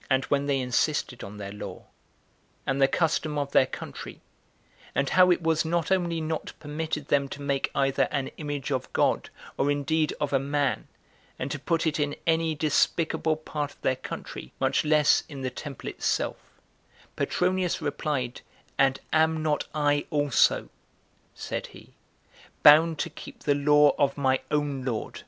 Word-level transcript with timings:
4. 0.00 0.06
And 0.10 0.24
when 0.24 0.46
they 0.46 0.58
insisted 0.58 1.22
on 1.22 1.36
their 1.36 1.52
law, 1.52 1.84
and 2.66 2.82
the 2.82 2.88
custom 2.88 3.38
of 3.38 3.52
their 3.52 3.66
country, 3.66 4.20
and 4.96 5.10
how 5.10 5.30
it 5.30 5.42
was 5.42 5.64
not 5.64 5.92
only 5.92 6.20
not 6.20 6.52
permitted 6.58 7.06
them 7.06 7.28
to 7.28 7.40
make 7.40 7.70
either 7.72 8.08
an 8.10 8.32
image 8.36 8.72
of 8.72 8.92
God, 8.92 9.30
or 9.56 9.70
indeed 9.70 10.12
of 10.20 10.32
a 10.32 10.40
man, 10.40 10.88
and 11.38 11.52
to 11.52 11.60
put 11.60 11.86
it 11.86 12.00
in 12.00 12.16
any 12.26 12.56
despicable 12.56 13.36
part 13.36 13.70
of 13.70 13.80
their 13.82 13.94
country, 13.94 14.52
much 14.58 14.84
less 14.84 15.22
in 15.28 15.42
the 15.42 15.50
temple 15.50 15.88
itself, 15.88 16.60
Petronius 17.14 17.80
replied, 17.80 18.40
"And 18.76 18.98
am 19.12 19.40
not 19.40 19.68
I 19.72 20.08
also," 20.10 20.68
said 21.32 21.68
he, 21.68 21.94
"bound 22.64 22.98
to 22.98 23.08
keep 23.08 23.44
the 23.44 23.54
law 23.54 23.94
of 24.00 24.18
my 24.18 24.40
own 24.50 24.84
lord? 24.84 25.22